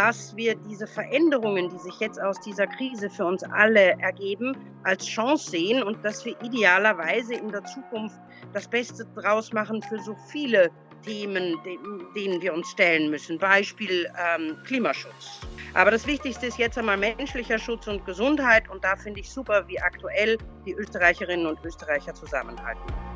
dass 0.00 0.34
wir 0.34 0.54
diese 0.54 0.86
Veränderungen, 0.86 1.68
die 1.68 1.78
sich 1.78 2.00
jetzt 2.00 2.18
aus 2.18 2.40
dieser 2.40 2.66
Krise 2.66 3.10
für 3.10 3.26
uns 3.26 3.42
alle 3.42 3.98
ergeben, 4.00 4.56
als 4.82 5.04
Chance 5.04 5.50
sehen 5.50 5.82
und 5.82 6.02
dass 6.02 6.24
wir 6.24 6.34
idealerweise 6.42 7.34
in 7.34 7.52
der 7.52 7.62
Zukunft 7.64 8.18
das 8.54 8.66
Beste 8.66 9.04
draus 9.14 9.52
machen 9.52 9.82
für 9.82 9.98
so 9.98 10.16
viele 10.32 10.70
Themen, 11.04 11.54
denen 12.16 12.40
wir 12.40 12.54
uns 12.54 12.70
stellen 12.70 13.10
müssen. 13.10 13.38
Beispiel 13.38 14.10
ähm, 14.18 14.56
Klimaschutz. 14.64 15.40
Aber 15.74 15.90
das 15.90 16.06
Wichtigste 16.06 16.46
ist 16.46 16.56
jetzt 16.56 16.78
einmal 16.78 16.96
menschlicher 16.96 17.58
Schutz 17.58 17.86
und 17.86 18.06
Gesundheit 18.06 18.70
und 18.70 18.82
da 18.82 18.96
finde 18.96 19.20
ich 19.20 19.30
super, 19.30 19.68
wie 19.68 19.78
aktuell 19.78 20.38
die 20.64 20.72
Österreicherinnen 20.72 21.44
und 21.44 21.62
Österreicher 21.62 22.14
zusammenhalten. 22.14 23.09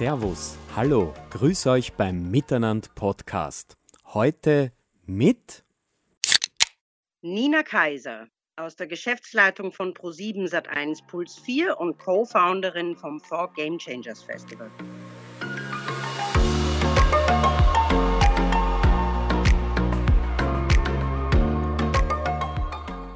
Servus, 0.00 0.56
hallo, 0.74 1.12
grüß 1.28 1.66
euch 1.66 1.92
beim 1.92 2.30
Miteinander 2.30 2.88
Podcast. 2.94 3.76
Heute 4.06 4.72
mit 5.04 5.62
Nina 7.20 7.62
Kaiser 7.62 8.26
aus 8.56 8.76
der 8.76 8.86
Geschäftsleitung 8.86 9.72
von 9.72 9.92
Pro7 9.92 10.48
Sat1 10.48 11.06
Puls 11.06 11.38
4 11.40 11.78
und 11.78 11.98
Co-Founderin 11.98 12.96
vom 12.96 13.20
Four 13.20 13.52
Game 13.52 13.76
Changers 13.76 14.22
Festival. 14.22 14.70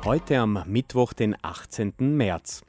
Heute 0.05 0.39
am 0.39 0.63
Mittwoch, 0.67 1.15
den 1.15 1.35
18. 1.41 1.95
März. 1.99 2.63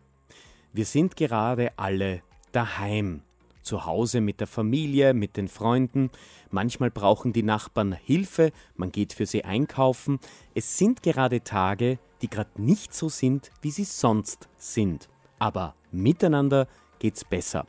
Wir 0.72 0.86
sind 0.86 1.18
gerade 1.18 1.74
alle 1.76 2.22
daheim 2.54 3.22
zu 3.66 3.86
Hause 3.86 4.22
mit 4.22 4.40
der 4.40 4.48
Familie, 4.48 5.14
mit 5.14 5.38
den 5.38 5.48
Freunden. 5.48 6.12
Manchmal 6.52 6.92
brauchen 6.92 7.34
die 7.34 7.44
Nachbarn 7.44 7.94
Hilfe, 7.94 8.52
man 8.76 8.92
geht 8.92 9.14
für 9.14 9.26
sie 9.26 9.44
einkaufen. 9.44 10.20
Es 10.54 10.78
sind 10.78 11.04
gerade 11.04 11.44
Tage, 11.44 12.00
die 12.22 12.30
gerade 12.30 12.62
nicht 12.62 12.94
so 12.94 13.10
sind, 13.10 13.52
wie 13.62 13.72
sie 13.72 13.84
sonst 13.84 14.48
sind. 14.58 15.10
Aber 15.40 15.76
miteinander 15.92 16.68
geht's 17.00 17.26
besser. 17.26 17.68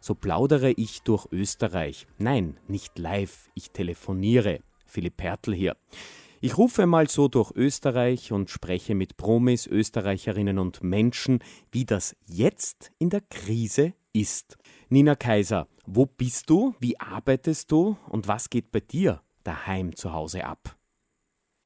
So 0.00 0.14
plaudere 0.14 0.70
ich 0.72 1.02
durch 1.02 1.26
Österreich. 1.32 2.06
Nein, 2.18 2.58
nicht 2.68 2.98
live, 2.98 3.48
ich 3.54 3.70
telefoniere. 3.70 4.60
Philipp 4.86 5.16
Pertl 5.16 5.54
hier. 5.54 5.76
Ich 6.40 6.56
rufe 6.56 6.86
mal 6.86 7.08
so 7.08 7.26
durch 7.26 7.50
Österreich 7.56 8.30
und 8.30 8.48
spreche 8.48 8.94
mit 8.94 9.16
Promis, 9.16 9.66
Österreicherinnen 9.66 10.58
und 10.58 10.84
Menschen, 10.84 11.40
wie 11.72 11.84
das 11.84 12.14
jetzt 12.26 12.92
in 12.98 13.10
der 13.10 13.22
Krise 13.22 13.94
ist. 14.12 14.56
Nina 14.90 15.16
Kaiser, 15.16 15.66
wo 15.86 16.06
bist 16.06 16.48
du, 16.48 16.74
wie 16.80 16.98
arbeitest 16.98 17.70
du 17.70 17.98
und 18.08 18.26
was 18.26 18.48
geht 18.48 18.72
bei 18.72 18.80
dir 18.80 19.20
daheim 19.44 19.94
zu 19.94 20.14
Hause 20.14 20.46
ab? 20.46 20.78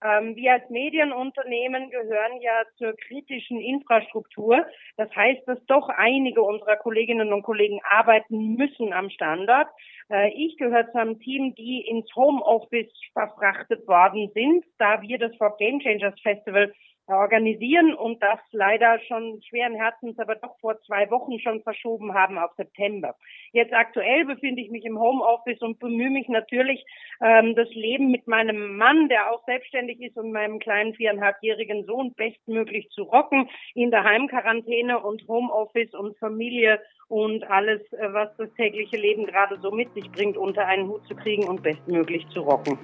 Ähm, 0.04 0.34
wir 0.34 0.54
als 0.54 0.68
Medienunternehmen 0.70 1.90
gehören 1.90 2.40
ja 2.40 2.64
zur 2.78 2.96
kritischen 2.96 3.60
Infrastruktur. 3.60 4.66
Das 4.96 5.08
heißt, 5.14 5.46
dass 5.46 5.64
doch 5.66 5.88
einige 5.88 6.42
unserer 6.42 6.74
Kolleginnen 6.74 7.32
und 7.32 7.44
Kollegen 7.44 7.78
arbeiten 7.88 8.56
müssen 8.56 8.92
am 8.92 9.08
Standort. 9.10 9.68
Äh, 10.10 10.32
ich 10.34 10.56
gehöre 10.56 10.90
zu 10.90 10.98
einem 10.98 11.20
Team, 11.20 11.54
die 11.54 11.82
ins 11.82 12.12
Homeoffice 12.16 12.90
verfrachtet 13.12 13.86
worden 13.86 14.32
sind, 14.34 14.64
da 14.78 15.00
wir 15.00 15.18
das 15.18 15.36
For 15.36 15.56
Game 15.58 15.78
Changers 15.78 16.18
Festival 16.22 16.72
organisieren 17.06 17.94
und 17.94 18.22
das 18.22 18.38
leider 18.52 18.98
schon 19.00 19.42
schweren 19.42 19.74
Herzens, 19.74 20.18
aber 20.18 20.36
doch 20.36 20.58
vor 20.60 20.80
zwei 20.82 21.10
Wochen 21.10 21.38
schon 21.40 21.62
verschoben 21.62 22.14
haben 22.14 22.38
auf 22.38 22.52
September. 22.56 23.14
Jetzt 23.52 23.72
aktuell 23.72 24.24
befinde 24.24 24.62
ich 24.62 24.70
mich 24.70 24.84
im 24.84 24.98
Homeoffice 24.98 25.60
und 25.60 25.78
bemühe 25.78 26.10
mich 26.10 26.28
natürlich, 26.28 26.84
ähm, 27.20 27.54
das 27.54 27.68
Leben 27.70 28.10
mit 28.10 28.26
meinem 28.26 28.76
Mann, 28.76 29.08
der 29.08 29.32
auch 29.32 29.44
selbstständig 29.44 30.00
ist, 30.00 30.16
und 30.16 30.32
meinem 30.32 30.58
kleinen 30.58 30.94
viereinhalbjährigen 30.94 31.84
Sohn 31.84 32.14
bestmöglich 32.14 32.88
zu 32.90 33.02
rocken 33.02 33.48
in 33.74 33.90
der 33.90 34.04
Heimquarantäne 34.04 35.00
und 35.00 35.26
Homeoffice 35.28 35.94
und 35.94 36.16
Familie 36.18 36.80
und 37.08 37.44
alles, 37.50 37.80
äh, 37.92 38.12
was 38.12 38.34
das 38.36 38.52
tägliche 38.54 38.96
Leben 38.96 39.26
gerade 39.26 39.58
so 39.60 39.70
mit 39.70 39.92
sich 39.94 40.10
bringt, 40.12 40.36
unter 40.36 40.66
einen 40.66 40.88
Hut 40.88 41.06
zu 41.06 41.14
kriegen 41.14 41.46
und 41.48 41.62
bestmöglich 41.62 42.26
zu 42.28 42.40
rocken. 42.40 42.78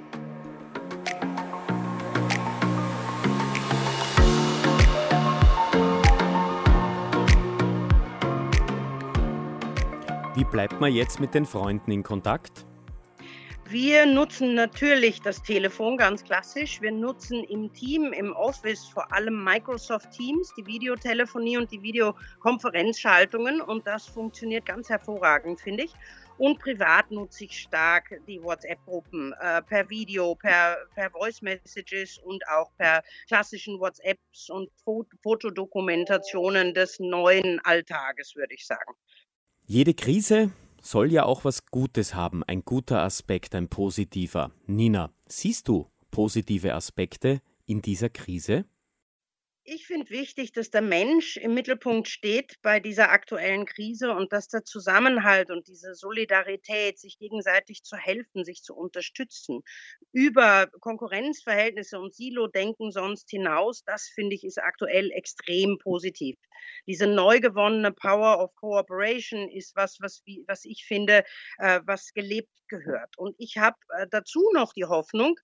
Wie 10.39 10.45
bleibt 10.45 10.81
man 10.81 10.95
jetzt 10.95 11.19
mit 11.19 11.35
den 11.35 11.45
Freunden 11.45 11.91
in 11.91 12.05
Kontakt? 12.05 12.65
Wir 13.69 14.07
nutzen 14.07 14.55
natürlich 14.55 15.21
das 15.21 15.43
Telefon 15.43 15.97
ganz 15.97 16.23
klassisch. 16.23 16.81
Wir 16.81 16.93
nutzen 16.93 17.43
im 17.43 17.73
Team, 17.73 18.13
im 18.13 18.33
Office 18.35 18.85
vor 18.85 19.13
allem 19.13 19.43
Microsoft 19.43 20.13
Teams, 20.13 20.55
die 20.57 20.65
Videotelefonie 20.65 21.57
und 21.57 21.73
die 21.73 21.83
Videokonferenzschaltungen 21.83 23.61
und 23.61 23.85
das 23.89 24.07
funktioniert 24.07 24.65
ganz 24.65 24.89
hervorragend, 24.89 25.61
finde 25.61 25.83
ich. 25.87 25.93
Und 26.37 26.61
privat 26.61 27.11
nutze 27.11 27.47
ich 27.47 27.59
stark 27.59 28.05
die 28.29 28.41
WhatsApp-Gruppen 28.41 29.35
äh, 29.41 29.61
per 29.63 29.91
Video, 29.91 30.37
per, 30.37 30.77
per 30.95 31.11
Voice 31.11 31.43
Messages 31.43 32.17
und 32.19 32.47
auch 32.47 32.71
per 32.79 33.03
klassischen 33.27 33.81
WhatsApps 33.81 34.51
und 34.51 34.71
Fotodokumentationen 35.21 36.75
des 36.75 37.01
neuen 37.01 37.59
Alltages, 37.65 38.37
würde 38.37 38.55
ich 38.55 38.65
sagen. 38.65 38.95
Jede 39.71 39.93
Krise 39.93 40.51
soll 40.81 41.13
ja 41.13 41.25
auch 41.25 41.45
was 41.45 41.67
Gutes 41.67 42.15
haben, 42.15 42.43
ein 42.43 42.63
guter 42.65 43.03
Aspekt, 43.03 43.55
ein 43.55 43.69
positiver. 43.69 44.51
Nina, 44.67 45.11
siehst 45.29 45.69
du 45.69 45.87
positive 46.11 46.73
Aspekte 46.73 47.43
in 47.67 47.83
dieser 47.83 48.09
Krise? 48.09 48.65
Ich 49.71 49.87
finde 49.87 50.09
wichtig, 50.09 50.53
dass 50.53 50.71
der 50.71 50.81
Mensch 50.81 51.37
im 51.37 51.53
Mittelpunkt 51.53 52.09
steht 52.09 52.55
bei 52.63 52.81
dieser 52.81 53.11
aktuellen 53.11 53.67
Krise 53.67 54.13
und 54.13 54.33
dass 54.33 54.49
der 54.49 54.65
Zusammenhalt 54.65 55.51
und 55.51 55.69
diese 55.69 55.95
Solidarität, 55.95 56.99
sich 56.99 57.19
gegenseitig 57.19 57.83
zu 57.83 57.95
helfen, 57.95 58.47
sich 58.47 58.63
zu 58.63 58.75
unterstützen, 58.75 59.61
über 60.11 60.69
Konkurrenzverhältnisse 60.81 62.01
und 62.01 62.15
Silo-Denken 62.15 62.93
sonst 62.93 63.29
hinaus, 63.29 63.85
das 63.85 64.09
finde 64.09 64.37
ich 64.37 64.45
ist 64.45 64.59
aktuell 64.59 65.11
extrem 65.11 65.77
positiv. 65.77 66.39
Diese 66.87 67.07
neu 67.07 67.39
gewonnene 67.39 67.93
Power 67.93 68.43
of 68.43 68.55
Cooperation 68.57 69.51
ist 69.51 69.77
was, 69.77 69.99
was, 70.01 70.23
was 70.47 70.65
ich 70.65 70.87
finde, 70.87 71.25
äh, 71.59 71.81
was 71.85 72.15
gelebt 72.15 72.49
gehört. 72.69 73.17
Und 73.17 73.35
ich 73.39 73.57
habe 73.57 73.77
äh, 73.97 74.07
dazu 74.11 74.51
noch 74.55 74.73
die 74.73 74.85
Hoffnung, 74.85 75.39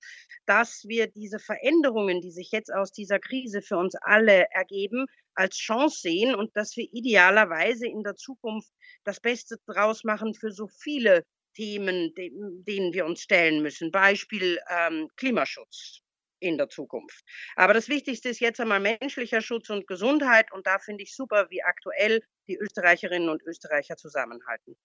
dass 0.47 0.84
wir 0.87 1.07
diese 1.07 1.39
Veränderungen, 1.39 2.21
die 2.21 2.31
sich 2.31 2.51
jetzt 2.53 2.73
aus 2.73 2.93
dieser 2.93 3.19
Krise 3.19 3.63
für 3.63 3.77
uns 3.77 3.95
alle 3.97 4.14
ergeben, 4.23 5.07
als 5.35 5.57
Chance 5.57 6.01
sehen 6.01 6.35
und 6.35 6.57
dass 6.57 6.77
wir 6.77 6.87
idealerweise 6.93 7.87
in 7.87 8.03
der 8.03 8.15
Zukunft 8.15 8.71
das 9.05 9.21
Beste 9.21 9.57
draus 9.67 10.05
machen 10.05 10.35
für 10.35 10.53
so 10.53 10.69
viele 10.69 11.25
Themen, 11.55 12.15
denen 12.15 12.93
wir 12.93 13.07
uns 13.07 13.21
stellen 13.21 13.63
müssen. 13.63 13.91
Beispiel 13.91 14.59
ähm, 14.69 15.09
Klimaschutz 15.17 16.01
in 16.41 16.59
der 16.59 16.69
Zukunft. 16.69 17.25
Aber 17.57 17.75
das 17.75 17.89
Wichtigste 17.89 18.29
ist 18.29 18.41
jetzt 18.41 18.61
einmal 18.61 18.81
menschlicher 18.81 19.41
Schutz 19.41 19.71
und 19.71 19.87
Gesundheit 19.87 20.53
und 20.53 20.67
da 20.67 20.79
finde 20.79 21.05
ich 21.05 21.15
super, 21.15 21.47
wie 21.51 21.63
aktuell 21.63 22.23
die 22.49 22.57
Österreicherinnen 22.57 23.29
und 23.29 23.43
Österreicher 23.43 23.97
zusammenhalten. 23.97 24.77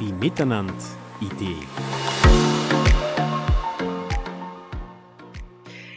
Die 0.00 0.12
Miteinander-Idee. 0.12 2.21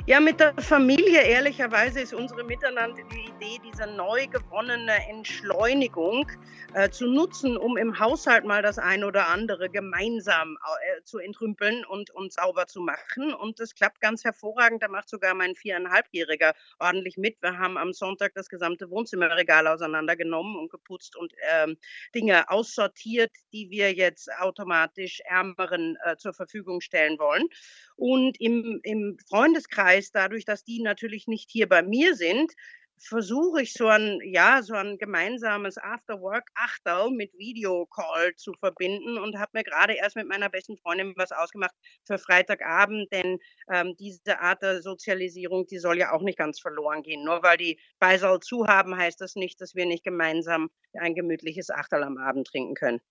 Ja, 0.08 0.20
mit 0.20 0.40
der 0.40 0.54
Familie, 0.60 1.24
ehrlicherweise, 1.24 2.00
ist 2.00 2.14
unsere 2.14 2.44
Miteinander 2.44 3.02
die 3.12 3.22
Idee, 3.22 3.60
diese 3.66 3.88
neu 3.88 4.28
gewonnene 4.28 4.94
Entschleunigung 5.10 6.28
äh, 6.76 6.92
zu 6.92 7.08
nutzen, 7.08 7.58
um 7.58 7.76
im 7.76 8.00
Haushalt 8.00 8.46
mal 8.46 8.62
das 8.62 8.78
ein 8.78 9.04
oder 9.04 9.30
andere 9.30 9.68
gemeinsam 9.68 10.60
äh, 10.62 10.95
zu 11.06 11.20
entrümpeln 11.20 11.86
und, 11.86 12.10
und 12.12 12.34
sauber 12.34 12.68
zu 12.68 12.82
machen. 12.82 13.34
Und 13.34 13.60
das 13.60 13.76
klappt 13.76 14.02
ganz 14.02 14.24
hervorragend. 14.24 14.84
Da 14.84 14.88
macht 14.88 15.10
sogar 15.10 15.34
mein 15.34 15.56
viereinhalbjähriger 15.56 16.54
ordentlich 16.80 17.18
mit. 17.18 17.42
Wir 17.42 17.58
haben 17.58 17.78
am 17.78 17.94
Sonntag 17.94 18.34
das 18.34 18.50
gesamte 18.50 18.90
Wohnzimmerregal 18.90 19.68
auseinandergenommen 19.68 20.56
und 20.56 20.70
geputzt 20.70 21.16
und 21.16 21.34
ähm, 21.52 21.78
Dinge 22.14 22.50
aussortiert, 22.50 23.32
die 23.54 23.70
wir 23.70 23.94
jetzt 23.94 24.30
automatisch 24.40 25.22
Ärmeren 25.26 25.98
äh, 26.04 26.18
zur 26.18 26.34
Verfügung 26.34 26.82
stellen 26.82 27.20
wollen. 27.20 27.48
Und 27.96 28.40
im, 28.40 28.80
im 28.84 29.18
Freundeskreis, 29.30 30.12
dadurch, 30.12 30.46
dass 30.46 30.64
die 30.64 30.82
natürlich 30.82 31.28
nicht 31.28 31.50
hier 31.50 31.70
bei 31.70 31.82
mir 31.82 32.16
sind, 32.16 32.52
versuche 32.98 33.62
ich 33.62 33.74
so 33.74 33.88
ein, 33.88 34.20
ja, 34.24 34.62
so 34.64 34.74
ein 34.74 34.98
gemeinsames 34.98 35.78
After-Work-Achterl 35.78 37.12
mit 37.12 37.34
Videocall 37.38 38.36
zu 38.36 38.54
verbinden 38.54 39.18
und 39.18 39.38
habe 39.38 39.52
mir 39.54 39.64
gerade 39.64 39.94
erst 39.94 40.16
mit 40.16 40.28
meiner 40.28 40.50
besten 40.50 40.78
Freundin 40.78 41.14
was 41.16 41.32
ausgemacht 41.32 41.76
für 42.06 42.18
Freitagabend, 42.18 43.12
denn 43.12 43.40
ähm, 43.70 43.96
diese 43.98 44.40
Art 44.40 44.62
der 44.62 44.82
Sozialisierung, 44.82 45.68
die 45.68 45.80
soll 45.80 45.98
ja 45.98 46.14
auch 46.14 46.22
nicht 46.22 46.38
ganz 46.38 46.60
verloren 46.60 47.04
gehen. 47.04 47.24
Nur 47.24 47.44
weil 47.44 47.58
die 47.58 47.80
Beisel 48.00 48.40
zu 48.40 48.68
haben, 48.68 48.96
heißt 48.96 49.20
das 49.22 49.36
nicht, 49.36 49.60
dass 49.62 49.76
wir 49.76 49.86
nicht 49.86 50.04
gemeinsam 50.04 50.70
ein 50.94 51.16
gemütliches 51.16 51.70
Achterl 51.70 52.04
am 52.04 52.18
Abend 52.18 52.48
trinken 52.48 52.76
können. 52.76 53.02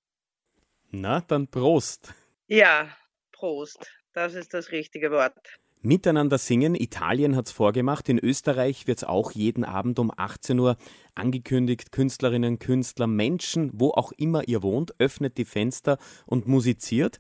Na, 0.91 1.21
dann 1.21 1.49
Prost. 1.49 2.15
Ja, 2.47 2.89
Prost. 3.33 3.91
Das 4.13 4.35
ist 4.35 4.55
das 4.55 4.71
richtige 4.71 5.11
Wort. 5.11 5.35
Miteinander 5.87 6.39
singen, 6.39 6.75
Italien 6.75 7.37
hat 7.37 7.45
es 7.45 7.53
vorgemacht, 7.53 8.09
in 8.09 8.19
Österreich 8.19 8.87
wird 8.87 8.97
es 9.01 9.05
auch 9.05 9.33
jeden 9.33 9.65
Abend 9.65 9.99
um 9.99 10.11
18 10.17 10.59
Uhr 10.59 10.79
angekündigt. 11.15 11.93
Künstlerinnen, 11.93 12.59
Künstler, 12.59 13.07
Menschen, 13.07 13.71
wo 13.75 13.91
auch 13.91 14.11
immer 14.13 14.49
ihr 14.49 14.63
wohnt, 14.63 14.99
öffnet 14.99 15.37
die 15.37 15.45
Fenster 15.45 15.99
und 16.25 16.49
musiziert. 16.49 17.19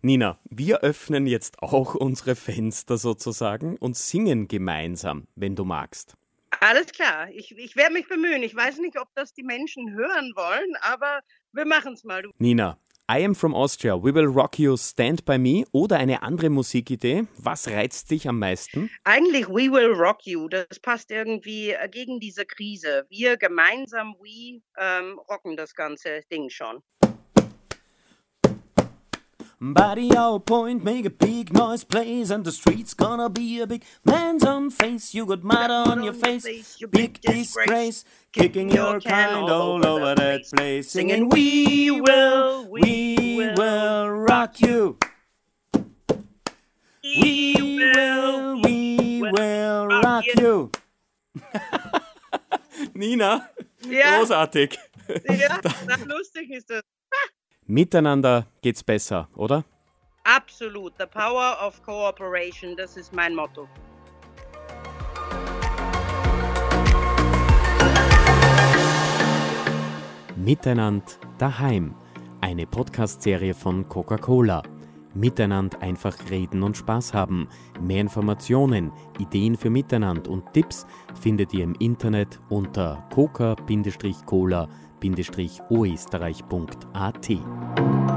Nina, 0.00 0.38
wir 0.48 0.80
öffnen 0.80 1.26
jetzt 1.26 1.62
auch 1.62 1.94
unsere 1.94 2.36
Fenster 2.36 2.96
sozusagen 2.96 3.76
und 3.76 3.98
singen 3.98 4.48
gemeinsam, 4.48 5.26
wenn 5.34 5.54
du 5.54 5.66
magst. 5.66 6.14
Alles 6.60 6.86
klar, 6.86 7.28
ich, 7.32 7.54
ich 7.58 7.76
werde 7.76 7.92
mich 7.92 8.08
bemühen. 8.08 8.42
Ich 8.42 8.56
weiß 8.56 8.78
nicht, 8.78 8.98
ob 8.98 9.08
das 9.14 9.34
die 9.34 9.42
Menschen 9.42 9.92
hören 9.92 10.32
wollen, 10.34 10.74
aber 10.80 11.20
wir 11.52 11.66
machen 11.66 11.92
es 11.92 12.02
mal. 12.02 12.22
Nina, 12.38 12.78
I 13.08 13.22
Am 13.22 13.36
From 13.36 13.54
Austria, 13.54 13.96
We 13.96 14.12
Will 14.12 14.26
Rock 14.26 14.58
You, 14.58 14.76
Stand 14.76 15.24
By 15.24 15.38
Me 15.38 15.64
oder 15.70 15.96
eine 15.96 16.22
andere 16.22 16.50
Musikidee? 16.50 17.28
Was 17.38 17.68
reizt 17.68 18.10
dich 18.10 18.28
am 18.28 18.40
meisten? 18.40 18.90
Eigentlich 19.04 19.46
We 19.48 19.70
Will 19.70 19.92
Rock 19.92 20.26
You, 20.26 20.48
das 20.48 20.80
passt 20.82 21.12
irgendwie 21.12 21.70
äh, 21.70 21.88
gegen 21.88 22.18
diese 22.18 22.44
Krise. 22.44 23.06
Wir 23.08 23.36
gemeinsam, 23.36 24.16
we 24.18 24.60
ähm, 24.76 25.20
rocken 25.30 25.56
das 25.56 25.72
ganze 25.76 26.22
Ding 26.32 26.50
schon. 26.50 26.82
Body 29.58 30.14
out 30.14 30.44
point, 30.44 30.84
make 30.84 31.06
a 31.06 31.10
big 31.10 31.54
noise, 31.54 31.82
plays, 31.82 32.30
and 32.30 32.44
the 32.44 32.52
street's 32.52 32.92
gonna 32.92 33.30
be 33.30 33.58
a 33.60 33.66
big 33.66 33.84
man's 34.04 34.44
on 34.44 34.68
face. 34.68 35.14
You 35.14 35.24
got 35.24 35.42
mud 35.44 35.70
on 35.70 36.02
your 36.02 36.12
face, 36.12 36.76
big 36.90 37.18
disgrace, 37.22 38.04
kicking 38.32 38.68
your 38.68 39.00
kind 39.00 39.48
all 39.48 39.86
over 39.86 40.14
that 40.14 40.42
place, 40.52 40.90
singing, 40.90 41.30
We 41.30 41.90
will, 41.90 42.68
we 42.68 43.50
will 43.56 44.10
rock 44.10 44.60
you. 44.60 44.98
We 47.02 47.56
will, 47.94 48.60
we 48.60 49.22
will 49.22 49.86
rock 49.86 50.24
you. 50.36 50.70
Nina, 52.94 53.48
ja. 53.88 54.18
großartig. 54.18 54.78
Ja, 55.08 55.60
lustig 56.04 56.50
ist 56.50 56.68
das. 56.68 56.82
Miteinander 57.68 58.46
geht's 58.62 58.84
besser, 58.84 59.28
oder? 59.34 59.64
Absolut. 60.22 60.92
The 61.00 61.06
power 61.06 61.56
of 61.60 61.82
cooperation, 61.82 62.76
das 62.76 62.96
ist 62.96 63.12
mein 63.12 63.34
Motto. 63.34 63.68
Miteinander 70.36 71.06
daheim. 71.38 71.96
Eine 72.40 72.68
Podcast-Serie 72.68 73.54
von 73.54 73.88
Coca-Cola. 73.88 74.62
Miteinander 75.14 75.82
einfach 75.82 76.16
reden 76.30 76.62
und 76.62 76.76
Spaß 76.76 77.14
haben. 77.14 77.48
Mehr 77.80 78.02
Informationen, 78.02 78.92
Ideen 79.18 79.56
für 79.56 79.70
Miteinander 79.70 80.30
und 80.30 80.52
Tipps 80.52 80.86
findet 81.20 81.52
ihr 81.52 81.64
im 81.64 81.74
Internet 81.80 82.38
unter 82.48 83.04
coca-cola.com 83.12 84.85
oesterreich.at. 85.70 88.15